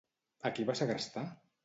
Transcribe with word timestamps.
A 0.49 0.51
qui 0.55 0.65
va 0.69 0.75
segrestar? 0.79 1.27